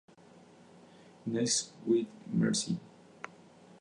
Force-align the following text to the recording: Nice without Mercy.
Nice 1.27 1.73
without 1.85 2.33
Mercy. 2.33 2.79